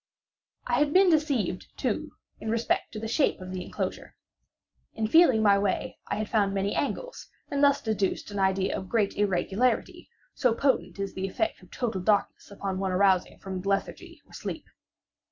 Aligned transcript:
I 0.65 0.79
had 0.79 0.93
been 0.93 1.11
deceived, 1.11 1.67
too, 1.77 2.13
in 2.39 2.49
respect 2.49 2.91
to 2.93 2.99
the 2.99 3.07
shape 3.07 3.39
of 3.39 3.51
the 3.51 3.63
enclosure. 3.63 4.15
In 4.95 5.05
feeling 5.05 5.43
my 5.43 5.59
way 5.59 5.99
I 6.07 6.15
had 6.15 6.27
found 6.27 6.55
many 6.55 6.73
angles, 6.73 7.29
and 7.51 7.63
thus 7.63 7.83
deduced 7.83 8.31
an 8.31 8.39
idea 8.39 8.75
of 8.75 8.89
great 8.89 9.15
irregularity; 9.15 10.09
so 10.33 10.55
potent 10.55 10.97
is 10.97 11.13
the 11.13 11.27
effect 11.27 11.61
of 11.61 11.69
total 11.69 12.01
darkness 12.01 12.49
upon 12.49 12.79
one 12.79 12.91
arousing 12.91 13.37
from 13.37 13.61
lethargy 13.61 14.19
or 14.25 14.33
sleep! 14.33 14.65